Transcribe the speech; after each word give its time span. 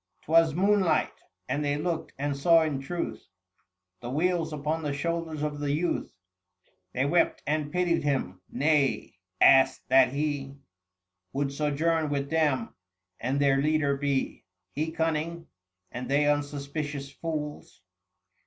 'Twas 0.23 0.55
moonlight, 0.55 1.21
and 1.47 1.63
they 1.63 1.77
looked 1.77 2.11
and 2.17 2.35
saw 2.35 2.63
in 2.63 2.79
truth 2.81 3.27
745 4.01 4.01
The 4.01 4.09
weals 4.09 4.51
upon 4.51 4.81
the 4.81 4.93
shoulders 4.93 5.43
of 5.43 5.59
the 5.59 5.73
youth. 5.73 6.11
They 6.91 7.05
wept 7.05 7.43
and 7.45 7.71
pitied 7.71 8.01
him— 8.01 8.41
nay, 8.49 9.19
asked 9.39 9.87
that 9.89 10.11
he 10.11 10.55
Would 11.33 11.53
sojourn 11.53 12.09
with 12.09 12.31
them 12.31 12.73
and 13.19 13.39
their 13.39 13.57
leader 13.61 13.95
be, 13.95 14.43
He 14.71 14.91
cunning, 14.91 15.45
and 15.91 16.09
they 16.09 16.25
unsuspicious 16.25 17.11
fools. 17.11 17.83